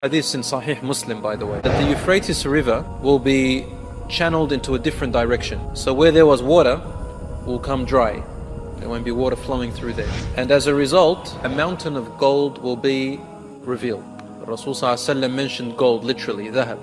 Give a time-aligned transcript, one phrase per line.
[0.00, 3.66] Hadith in Sahih Muslim, by the way, that the Euphrates River will be
[4.08, 5.58] channeled into a different direction.
[5.74, 6.80] So where there was water
[7.44, 8.22] will come dry.
[8.76, 10.08] There won't be water flowing through there.
[10.36, 13.18] And as a result, a mountain of gold will be
[13.62, 14.04] revealed.
[14.46, 14.76] Rasul
[15.28, 16.78] mentioned gold literally, dhahab.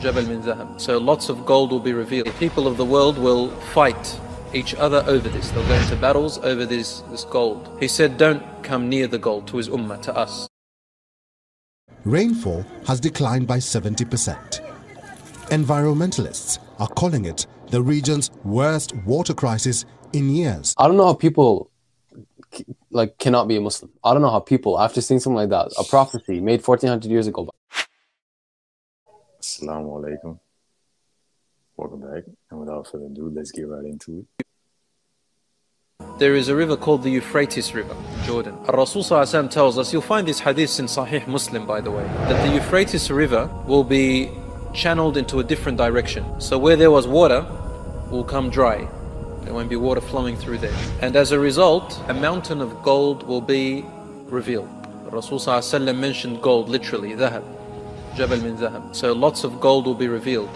[0.00, 0.80] Jabal min dhahab.
[0.80, 2.34] So lots of gold will be revealed.
[2.38, 4.18] People of the world will fight
[4.54, 5.50] each other over this.
[5.50, 7.76] They'll go into battles over this, this gold.
[7.78, 10.48] He said, don't come near the gold to his ummah, to us.
[12.04, 14.60] Rainfall has declined by 70%.
[15.48, 20.74] Environmentalists are calling it the region's worst water crisis in years.
[20.78, 21.70] I don't know how people
[22.90, 23.90] like cannot be a Muslim.
[24.02, 27.26] I don't know how people, after seeing something like that, a prophecy made 1400 years
[27.26, 27.50] ago.
[29.40, 30.38] Assalamu alaikum.
[31.76, 32.24] Welcome back.
[32.50, 34.46] And without further ado, let's get right into it.
[36.23, 38.57] There is a river called the Euphrates River, Jordan.
[38.63, 42.53] Rasul tells us, you'll find this hadith in Sahih Muslim, by the way, that the
[42.53, 44.31] Euphrates River will be
[44.73, 46.23] channeled into a different direction.
[46.39, 47.45] So where there was water,
[48.09, 48.87] will come dry.
[49.41, 50.73] There won't be water flowing through there.
[51.01, 53.83] And as a result, a mountain of gold will be
[54.27, 54.69] revealed.
[55.11, 55.39] Rasul
[55.93, 57.43] mentioned gold literally, dhahab.
[58.15, 58.95] Jabal min dhahab.
[58.95, 60.49] So lots of gold will be revealed.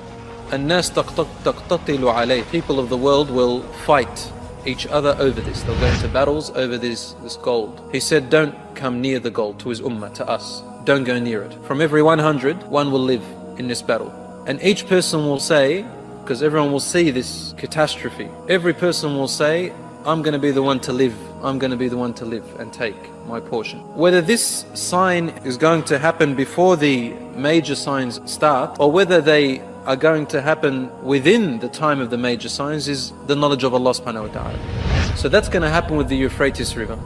[0.53, 2.49] الناس تقتتل عليه.
[2.51, 4.31] People of the world will fight
[4.66, 5.62] each other over this.
[5.62, 7.88] They'll go into battles over this, this gold.
[7.92, 10.62] He said, don't come near the gold to his ummah, to us.
[10.84, 11.52] Don't go near it.
[11.64, 13.24] From every 100, one will live
[13.58, 14.12] in this battle.
[14.46, 15.84] And each person will say,
[16.22, 19.72] because everyone will see this catastrophe, every person will say,
[20.04, 21.14] I'm going to be the one to live.
[21.44, 23.78] I'm going to be the one to live and take my portion.
[23.96, 29.62] Whether this sign is going to happen before the major signs start, or whether they
[29.84, 33.74] are going to happen within the time of the major signs is the knowledge of
[33.74, 35.16] Allah subhanahu wa ta'ala.
[35.16, 36.98] So that's going to happen with the Euphrates River,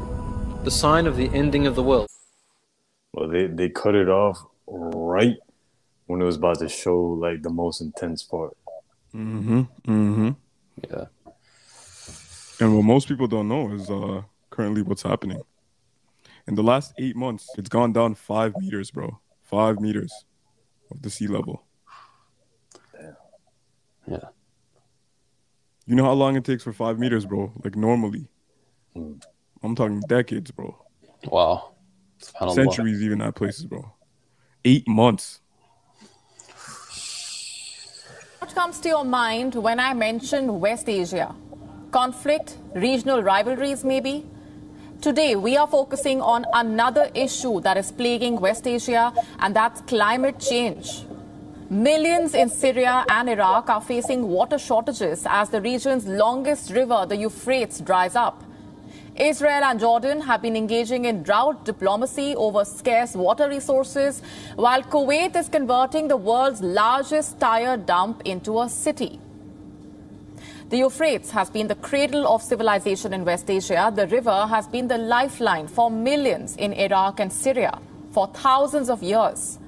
[0.63, 2.09] the sign of the ending of the world.
[3.13, 5.37] Well, they, they cut it off right
[6.07, 8.57] when it was about to show like the most intense part.
[9.15, 9.61] Mm-hmm.
[9.87, 10.31] Mm-hmm.
[10.91, 11.05] Yeah.
[12.61, 15.41] And what most people don't know is uh currently what's happening.
[16.47, 19.19] In the last eight months, it's gone down five meters, bro.
[19.43, 20.13] Five meters
[20.91, 21.66] of the sea level.
[24.07, 24.29] Yeah.
[25.87, 27.53] You know how long it takes for five meters, bro?
[27.63, 28.29] Like normally.
[28.97, 29.23] Mm.
[29.63, 30.77] I'm talking decades, bro.
[31.25, 31.73] Wow.
[32.19, 33.93] Centuries, even at places, bro.
[34.65, 35.41] Eight months.
[38.39, 41.35] What comes to your mind when I mention West Asia?
[41.91, 44.27] Conflict, regional rivalries, maybe?
[45.01, 50.41] Today, we are focusing on another issue that is plaguing West Asia, and that's climate
[50.41, 51.06] change.
[51.69, 57.17] Millions in Syria and Iraq are facing water shortages as the region's longest river, the
[57.17, 58.45] Euphrates, dries up.
[59.17, 64.23] Israel and Jordan have been engaging in drought diplomacy over scarce water resources,
[64.55, 69.19] while Kuwait is converting the world's largest tire dump into a city.
[70.69, 73.93] The Euphrates has been the cradle of civilization in West Asia.
[73.93, 77.81] The river has been the lifeline for millions in Iraq and Syria
[78.13, 79.59] for thousands of years.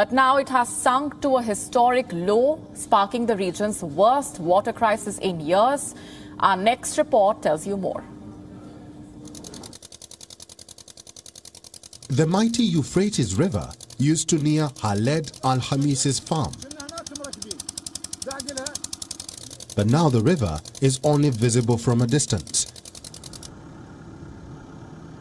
[0.00, 5.18] But now it has sunk to a historic low, sparking the region's worst water crisis
[5.18, 5.94] in years.
[6.38, 8.02] Our next report tells you more.
[12.08, 16.54] The mighty Euphrates River used to near Khaled al-Hamis's farm.
[19.76, 22.72] But now the river is only visible from a distance.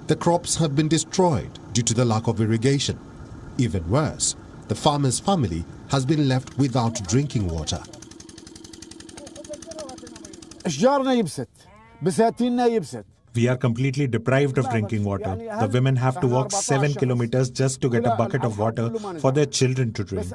[0.07, 2.97] The crops have been destroyed due to the lack of irrigation.
[3.57, 4.38] Even worse,
[4.69, 7.81] the farmer's family has been left without drinking water.
[13.35, 15.35] We are completely deprived of drinking water.
[15.35, 19.31] The women have to walk seven kilometers just to get a bucket of water for
[19.31, 20.31] their children to drink.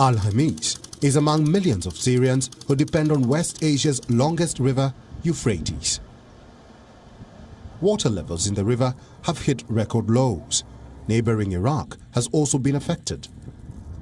[0.00, 4.94] Al Hamis is among millions of Syrians who depend on West Asia's longest river,
[5.24, 5.98] Euphrates.
[7.80, 10.64] Water levels in the river have hit record lows.
[11.06, 13.28] Neighboring Iraq has also been affected.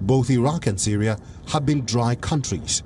[0.01, 1.19] Both Iraq and Syria
[1.49, 2.83] have been dry countries.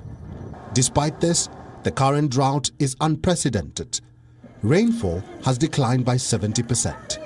[0.73, 1.49] Despite this,
[1.83, 3.99] the current drought is unprecedented.
[4.61, 7.19] Rainfall has declined by 70%.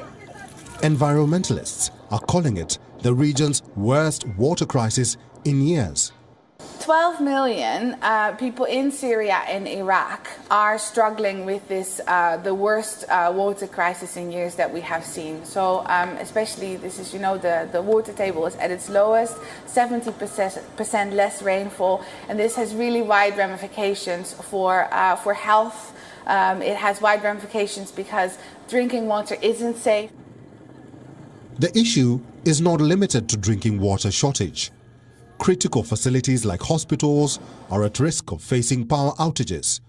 [0.82, 6.12] Environmentalists are calling it the region's worst water crisis in years.
[6.86, 13.06] 12 million uh, people in Syria and Iraq are struggling with this, uh, the worst
[13.10, 15.44] uh, water crisis in years that we have seen.
[15.46, 19.36] So, um, especially this is, you know, the, the water table is at its lowest,
[19.66, 25.92] 70% less rainfall, and this has really wide ramifications for, uh, for health.
[26.28, 30.12] Um, it has wide ramifications because drinking water isn't safe.
[31.58, 34.72] The issue is not limited to drinking water shortage.
[35.38, 37.40] Critical facilities like hospitals
[37.70, 39.82] are at risk of facing power outages.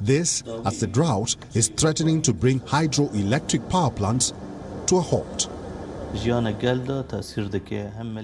[0.00, 4.32] This as the drought is threatening to bring hydroelectric power plants
[4.86, 5.48] to a halt.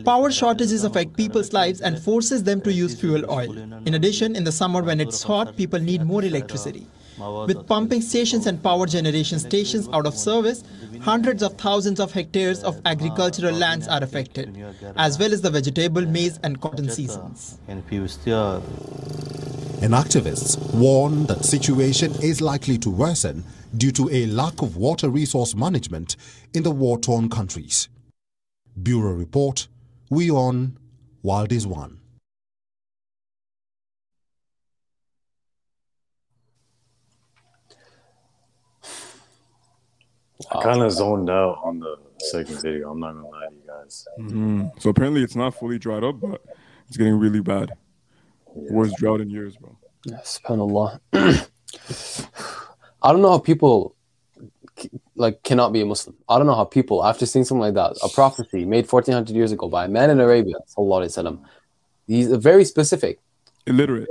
[0.05, 3.57] Power shortages affect people's lives and forces them to use fuel oil.
[3.87, 6.87] In addition, in the summer when it's hot, people need more electricity.
[7.19, 10.63] With pumping stations and power generation stations out of service,
[11.01, 14.57] hundreds of thousands of hectares of agricultural lands are affected,
[14.97, 17.59] as well as the vegetable, maize and cotton seasons.
[17.67, 17.83] And
[19.95, 23.45] activists warn that situation is likely to worsen
[23.77, 26.17] due to a lack of water resource management
[26.55, 27.89] in the war-torn countries.
[28.81, 29.69] Bureau Report,
[30.11, 30.79] We On,
[31.23, 31.98] World is One.
[40.51, 42.91] I kind of zoned out on the second video.
[42.91, 44.07] I'm not gonna lie to you guys.
[44.17, 46.43] hmm So apparently it's not fully dried up, but
[46.87, 47.73] it's getting really bad.
[48.55, 49.77] Worst drought in years, bro.
[50.07, 51.01] Subhanallah.
[53.03, 53.95] I don't know how people
[55.17, 56.17] like cannot be a Muslim.
[56.29, 59.53] I don't know how people, after seeing something like that, a prophecy made 1400 years
[59.53, 61.41] ago by a man in Arabia, sallallahu alaihi wasallam,
[62.07, 63.21] he's very specific.
[63.67, 64.09] Illiterate.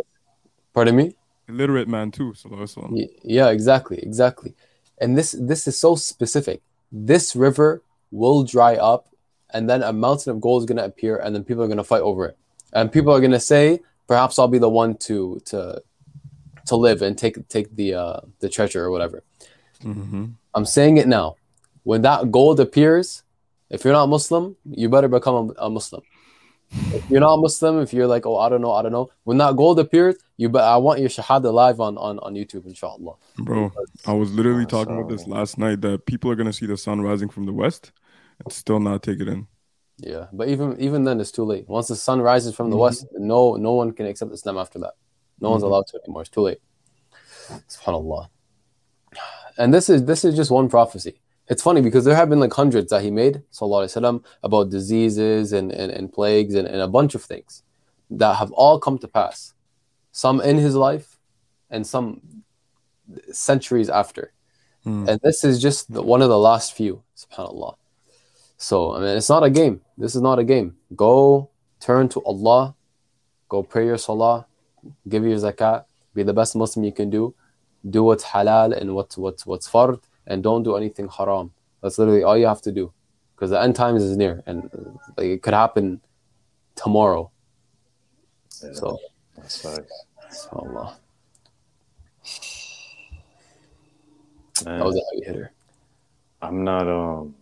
[0.73, 1.15] Pardon me?
[1.47, 2.33] Illiterate man too.
[2.33, 3.07] Sallallahu alaihi wasallam.
[3.23, 4.53] Yeah, exactly, exactly.
[4.99, 6.61] And this this is so specific.
[6.91, 9.07] This river will dry up,
[9.53, 12.01] and then a mountain of gold is gonna appear, and then people are gonna fight
[12.01, 12.37] over it,
[12.73, 15.81] and people are gonna say, perhaps I'll be the one to to
[16.65, 19.23] to live and take take the uh, the treasure or whatever.
[19.83, 20.25] Mm-hmm.
[20.53, 21.35] I'm saying it now.
[21.83, 23.23] When that gold appears,
[23.69, 26.01] if you're not Muslim, you better become a, a Muslim.
[26.93, 29.09] If you're not Muslim, if you're like, oh, I don't know, I don't know.
[29.23, 32.65] When that gold appears, you but I want your shahada live on on on YouTube,
[32.65, 33.15] inshallah.
[33.37, 33.71] Bro,
[34.05, 37.01] I was literally talking about this last night that people are gonna see the sun
[37.01, 37.91] rising from the west
[38.43, 39.47] and still not take it in.
[39.97, 41.67] Yeah, but even even then, it's too late.
[41.67, 42.81] Once the sun rises from the Mhm.
[42.81, 44.93] west, no no one can accept Islam after that.
[45.41, 45.67] No one's Mhm.
[45.67, 46.21] allowed to anymore.
[46.21, 46.59] It's too late.
[47.69, 48.27] Subhanallah.
[49.57, 51.19] And this is this is just one prophecy.
[51.49, 54.69] It's funny because there have been like hundreds that he made, sallallahu alaihi wasallam, about
[54.69, 57.63] diseases and, and, and plagues and, and a bunch of things
[58.11, 59.53] that have all come to pass.
[60.11, 61.17] Some in his life
[61.69, 62.21] and some
[63.31, 64.33] centuries after.
[64.83, 65.07] Hmm.
[65.07, 67.75] And this is just the, one of the last few, subhanAllah.
[68.57, 69.81] So, I mean, it's not a game.
[69.97, 70.75] This is not a game.
[70.95, 71.49] Go
[71.79, 72.75] turn to Allah,
[73.47, 74.47] go pray your salah,
[75.07, 77.35] give your zakat, be the best Muslim you can do,
[77.87, 81.51] do what's halal and what's what's what's fard, and don't do anything haram.
[81.81, 82.93] That's literally all you have to do,
[83.35, 84.69] because the end times is near, and
[85.17, 86.01] like, it could happen
[86.75, 87.31] tomorrow.
[88.49, 88.99] So,
[89.35, 90.05] That's facts.
[90.31, 90.95] subhanallah.
[94.65, 95.51] Man, That was a heavy hitter.
[96.41, 97.35] I'm not um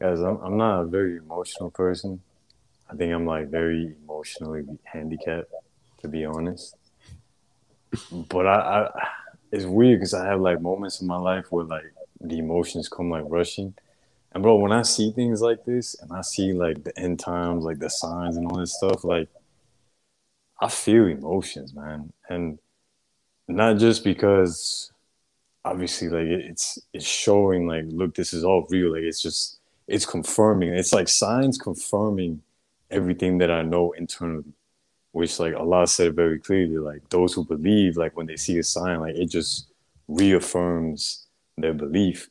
[0.00, 2.20] guys, I'm I'm not a very emotional person.
[2.90, 5.50] I think I'm like very emotionally handicapped,
[6.02, 6.76] to be honest.
[8.12, 9.08] But I, I
[9.54, 13.08] it's weird because I have like moments in my life where like the emotions come
[13.08, 13.74] like rushing.
[14.32, 17.64] And bro, when I see things like this and I see like the end times,
[17.64, 19.28] like the signs and all this stuff, like
[20.60, 22.12] I feel emotions, man.
[22.28, 22.58] And
[23.46, 24.90] not just because
[25.64, 30.04] obviously like it's it's showing like look this is all real like it's just it's
[30.04, 32.42] confirming it's like signs confirming
[32.90, 34.52] everything that i know internally
[35.14, 38.62] which like allah said very clearly like those who believe like when they see a
[38.62, 39.68] sign like it just
[40.08, 42.28] reaffirms their belief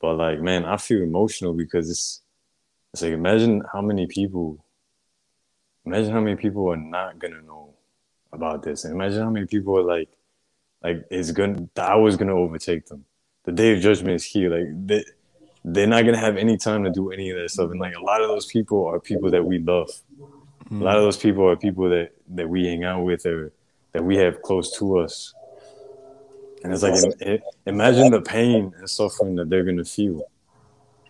[0.00, 2.20] but like man i feel emotional because it's
[2.92, 4.64] it's like imagine how many people
[5.84, 7.74] imagine how many people are not gonna know
[8.32, 10.08] about this and imagine how many people are like
[10.82, 13.04] like it's gonna the hour's gonna overtake them.
[13.44, 14.50] The day of judgment is here.
[14.50, 15.04] Like they
[15.64, 17.70] they're not gonna have any time to do any of that stuff.
[17.70, 19.90] And like a lot of those people are people that we love.
[20.80, 23.52] A lot of those people are people that that we hang out with or
[23.92, 25.34] that we have close to us.
[26.64, 30.26] And it's like im- i- imagine the pain and suffering that they're gonna feel,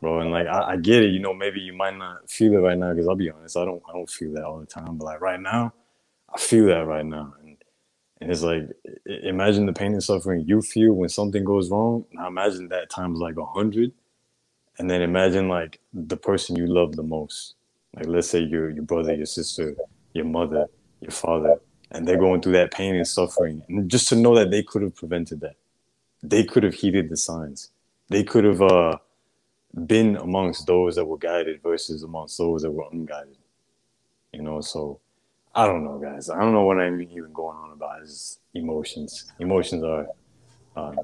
[0.01, 0.21] bro.
[0.21, 1.11] And like I, I get it.
[1.13, 3.65] You know, maybe you might not feel it right now because I'll be honest, I
[3.65, 4.97] don't I don't feel that all the time.
[4.97, 5.75] But like right now,
[6.35, 7.35] I feel that right now.
[7.43, 7.57] And
[8.21, 8.63] and it's like,
[9.07, 12.05] imagine the pain and suffering you feel when something goes wrong.
[12.13, 13.93] Now imagine that times like a hundred,
[14.79, 17.55] and then imagine like the person you love the most.
[17.95, 19.77] Like let's say your your brother, your sister,
[20.13, 20.67] your mother,
[21.01, 21.57] your father,
[21.91, 23.63] and they're going through that pain and suffering.
[23.69, 25.57] And just to know that they could have prevented that,
[26.23, 27.71] they could have heeded the signs.
[28.09, 28.99] They could have uh,
[29.87, 33.37] been amongst those that were guided versus amongst those that were unguided.
[34.33, 35.01] You know, so
[35.55, 36.31] I don't know, guys.
[36.31, 38.01] I don't know what I'm even going on about.
[38.03, 39.33] It's just emotions.
[39.39, 40.07] Emotions are
[40.77, 40.95] uh,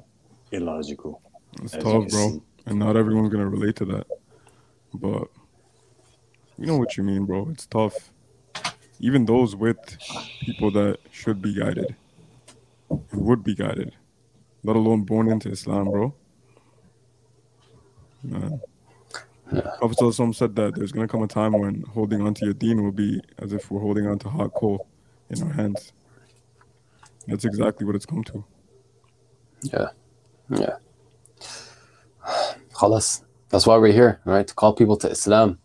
[0.51, 1.21] illogical.
[1.61, 2.29] It's tough, bro.
[2.31, 2.41] see.
[2.65, 4.07] And not everyone's gonna relate to that.
[4.93, 5.27] but
[6.59, 7.47] you know what you mean, bro.
[7.51, 8.11] It's tough.
[8.99, 9.97] Even those with
[10.41, 11.95] people that should be guided,
[12.89, 13.95] who would be guided,
[14.63, 16.13] let alone born into Islam, bro.
[18.23, 18.59] Man.
[19.49, 22.83] Prophet Sallallahu said that there's gonna come a time when holding on to your deen
[22.83, 24.87] will be as if we're holding on to hot coal
[25.29, 25.93] in our hands.
[27.27, 28.43] That's exactly what it's come to.
[29.61, 29.87] Yeah.
[30.49, 30.75] Yeah.
[32.73, 33.23] Khalas.
[33.49, 34.45] That's why we're here, right?
[34.45, 35.57] To call people to Islam.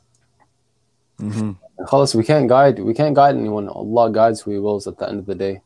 [1.20, 2.18] Mm-hmm.
[2.18, 3.68] We can't guide we can't guide anyone.
[3.68, 5.60] Allah guides who he wills at the end of the day.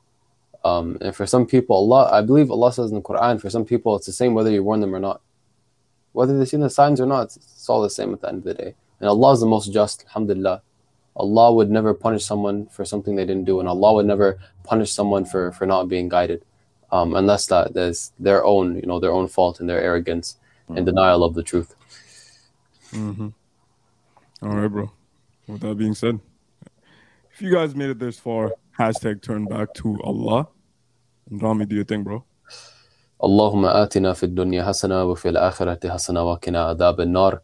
[0.65, 3.65] Um, and for some people, Allah I believe Allah says in the Quran, for some
[3.65, 5.21] people it's the same whether you warn them or not.
[6.13, 8.39] Whether they see the signs or not, it's, it's all the same at the end
[8.39, 8.75] of the day.
[9.01, 10.63] And Allah is the most just, alhamdulillah.
[11.15, 14.93] Allah would never punish someone for something they didn't do, and Allah would never punish
[14.93, 16.45] someone for, for not being guided.
[16.91, 20.37] Um, unless that there's their own, you know, their own fault and their arrogance
[20.69, 21.75] and denial of the truth.
[22.93, 23.29] Mm-hmm.
[24.43, 24.91] All right, bro.
[25.48, 26.20] With that being said,
[27.34, 30.48] if you guys made it this far, hashtag turn back to Allah.
[31.30, 32.24] And Rami, do your thing, bro.
[33.24, 37.40] اللهم آتنا في الدنيا حسنة وفي الآخرة حسنة وقنا عذاب النار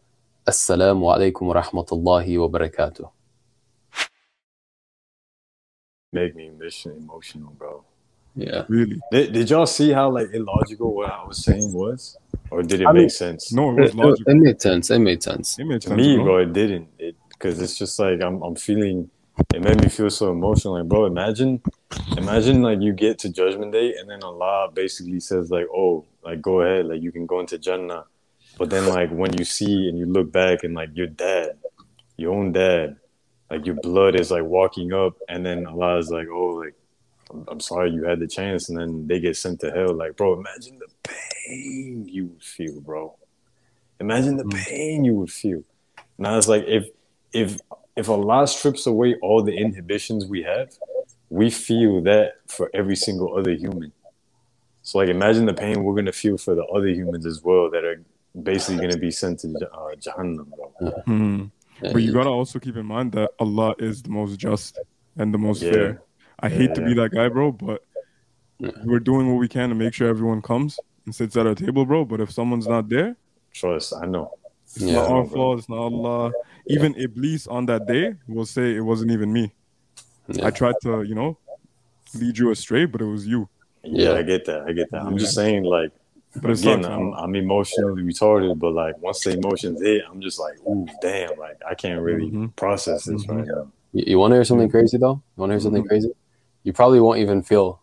[0.48, 3.10] السلام عليكم ورحمة الله وبركاته
[6.12, 7.84] Make me mission emotional, bro.
[8.34, 8.64] Yeah.
[8.68, 8.98] Really?
[9.12, 12.16] Did, did y'all see how like illogical what I was saying was,
[12.50, 13.52] or did it I make mean, sense?
[13.52, 14.32] No, it was It, logical.
[14.32, 14.90] it made sense.
[14.90, 15.58] It made sense.
[15.58, 16.24] It made to sense, me, bro.
[16.24, 16.88] bro, it didn't.
[16.98, 19.09] It because it's just like I'm I'm feeling.
[19.53, 20.77] It made me feel so emotional.
[20.77, 21.61] Like, bro, imagine,
[22.15, 26.41] imagine like you get to Judgment Day and then Allah basically says like, oh, like
[26.41, 28.05] go ahead, like you can go into Jannah,
[28.57, 31.57] but then like when you see and you look back and like your dad,
[32.15, 32.95] your own dad,
[33.49, 36.73] like your blood is like walking up, and then Allah is like, oh, like
[37.29, 39.93] I'm, I'm sorry you had the chance, and then they get sent to hell.
[39.93, 43.17] Like, bro, imagine the pain you would feel, bro.
[43.99, 44.55] Imagine the mm.
[44.55, 45.63] pain you would feel.
[46.17, 46.87] Now it's like if
[47.43, 47.59] if
[48.01, 50.69] if Allah strips away all the inhibitions we have,
[51.29, 53.91] we feel that for every single other human.
[54.87, 57.83] So like imagine the pain we're gonna feel for the other humans as well that
[57.89, 57.99] are
[58.51, 60.67] basically gonna be sent to uh, Jahannam, bro.
[61.07, 61.51] Mhm.
[61.93, 64.79] But you gotta also keep in mind that Allah is the most just
[65.17, 65.71] and the most Yeah.
[65.71, 66.01] fair.
[66.39, 67.01] I hate to be Yeah.
[67.03, 67.79] that guy, bro, but
[68.85, 71.85] we're doing what we can to make sure everyone comes and sits at our table,
[71.85, 72.05] bro.
[72.05, 73.15] But if someone's not there,
[73.53, 74.27] Trust, I know.
[74.75, 74.93] It's Yeah.
[74.93, 75.59] not our fault.
[75.59, 76.31] It's not Allah.
[76.67, 79.53] Even Iblis on that day will say it wasn't even me.
[80.27, 80.47] Yeah.
[80.47, 81.37] I tried to, you know,
[82.19, 83.47] lead you astray, but it was you.
[83.83, 84.17] Yeah, Yeah.
[84.19, 84.61] I get that.
[84.67, 85.01] I get that.
[85.03, 85.19] I'm Yeah.
[85.19, 85.91] just saying, like,
[86.41, 86.83] But it again.
[86.85, 87.13] I'm.
[87.13, 91.57] I'm emotionally retarded, but like once the emotions hit, I'm just like, ooh, damn, like
[91.65, 92.53] I can't really Mhm.
[92.57, 93.35] process this Mhm.
[93.37, 93.71] right now.
[93.93, 95.21] You, you want to hear something crazy though?
[95.37, 95.87] You want to hear something Mhm.
[95.87, 96.11] crazy?
[96.63, 97.79] You probably won't even feel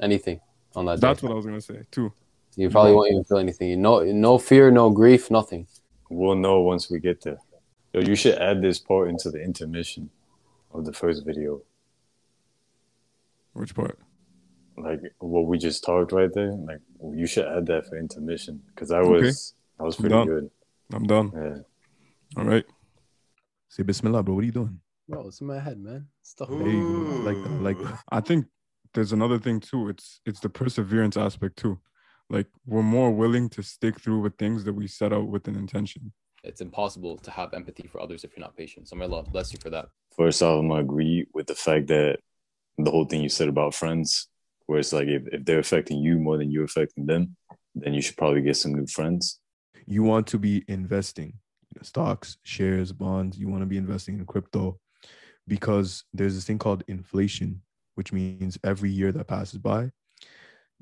[0.00, 0.40] anything
[0.74, 1.06] on that day.
[1.08, 2.12] That's what I was gonna say too.
[2.56, 3.82] You probably won't even feel anything.
[3.82, 5.66] No, no fear, no grief, nothing.
[6.12, 7.38] We'll know once we get there.
[7.92, 10.10] Yo, you should add this part into the intermission
[10.72, 11.62] of the first video,
[13.54, 13.98] Which part?
[14.78, 16.52] like what we just talked right there.
[16.52, 16.80] Like
[17.14, 20.26] you should add that for intermission because that was that was pretty done.
[20.26, 20.50] good.
[20.92, 21.30] I'm done.
[21.34, 22.40] Yeah.
[22.42, 22.64] All right.
[23.68, 24.34] Say Bismillah, bro.
[24.34, 24.80] What are you doing?
[25.08, 26.06] Bro, it's in my head, man.
[26.22, 26.48] Stuff.
[26.48, 27.30] There you go.
[27.30, 27.62] I like that.
[27.62, 27.98] Like that.
[28.10, 28.46] I think
[28.94, 29.88] there's another thing too.
[29.88, 31.78] It's it's the perseverance aspect too.
[32.32, 35.54] Like we're more willing to stick through with things that we set out with an
[35.54, 36.12] intention.
[36.42, 38.88] It's impossible to have empathy for others if you're not patient.
[38.88, 39.88] So may Allah bless you for that.
[40.16, 42.20] First off, I'm gonna agree with the fact that
[42.78, 44.28] the whole thing you said about friends,
[44.64, 47.36] where it's like if, if they're affecting you more than you're affecting them,
[47.74, 49.38] then you should probably get some new friends.
[49.86, 53.38] You want to be investing you know, stocks, shares, bonds.
[53.38, 54.78] You want to be investing in crypto
[55.46, 57.60] because there's this thing called inflation,
[57.96, 59.90] which means every year that passes by,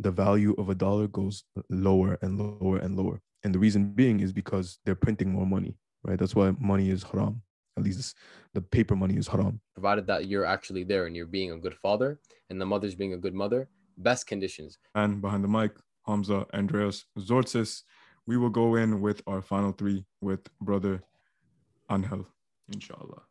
[0.01, 3.21] the value of a dollar goes lower and lower and lower.
[3.45, 6.19] And the reason being is because they're printing more money, right?
[6.19, 7.43] That's why money is haram.
[7.77, 8.17] At least
[8.55, 9.61] the paper money is haram.
[9.75, 13.13] Provided that you're actually there and you're being a good father and the mother's being
[13.13, 14.79] a good mother, best conditions.
[14.95, 15.73] And behind the mic,
[16.07, 17.83] Hamza, Andreas, Tzortzis,
[18.27, 21.03] we will go in with our final three with brother
[21.91, 22.27] Angel,
[22.73, 23.23] inshallah.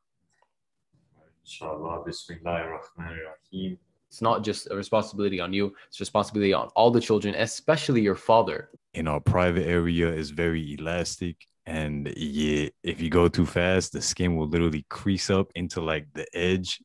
[1.44, 3.78] Inshallah, Bismillahirrahmanirrahim.
[4.10, 8.16] It's not just a responsibility on you, it's responsibility on all the children, especially your
[8.16, 8.70] father.
[8.94, 11.36] in our private area is very elastic
[11.68, 16.06] and yeah if you go too fast the skin will literally crease up into like
[16.14, 16.80] the edge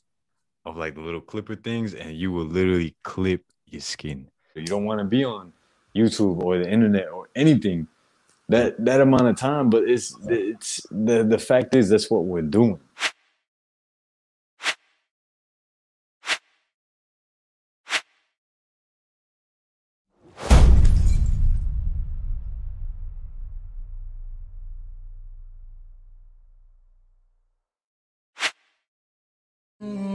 [0.66, 4.84] of like the little clipper things and you will literally clip your skin you don't
[4.84, 5.50] want to be on
[5.96, 7.86] youtube or the internet or anything
[8.50, 12.42] that that amount of time but it's it's the the fact is that's what we're
[12.60, 12.78] doing
[29.82, 30.13] Mm-hmm.